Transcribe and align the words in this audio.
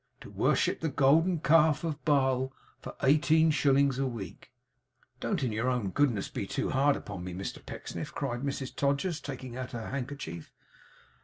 To 0.21 0.31
worship 0.31 0.79
the 0.79 0.89
golden 0.89 1.41
calf 1.41 1.83
of 1.83 2.03
Baal, 2.05 2.51
for 2.79 2.95
eighteen 3.03 3.51
shillings 3.51 3.99
a 3.99 4.07
week!' 4.07 4.51
'Don't 5.19 5.43
in 5.43 5.51
your 5.51 5.69
own 5.69 5.91
goodness 5.91 6.27
be 6.27 6.47
too 6.47 6.71
hard 6.71 6.95
upon 6.95 7.23
me, 7.23 7.35
Mr 7.35 7.63
Pecksniff,' 7.63 8.11
cried 8.15 8.41
Mrs 8.41 8.75
Todgers, 8.75 9.19
taking 9.21 9.55
out 9.55 9.73
her 9.73 9.89
handkerchief. 9.91 10.51